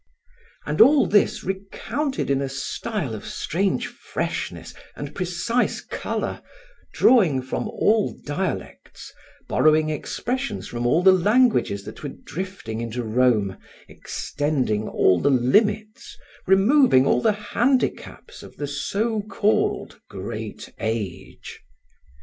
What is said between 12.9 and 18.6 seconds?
Rome, extending all the limits, removing all the handicaps of